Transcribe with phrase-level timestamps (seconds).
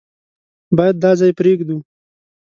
[0.77, 1.77] بايد دا ځای پرېږدو.